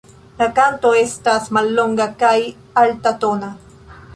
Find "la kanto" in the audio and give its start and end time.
0.37-0.93